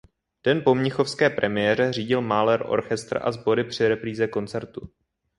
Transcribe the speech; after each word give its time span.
Den 0.45 0.61
po 0.63 0.75
mnichovské 0.75 1.29
premiéře 1.29 1.93
řídil 1.93 2.21
Mahler 2.21 2.63
orchestr 2.67 3.19
a 3.21 3.31
sbory 3.31 3.63
při 3.63 3.87
repríze 3.87 4.27
koncertu. 4.27 4.89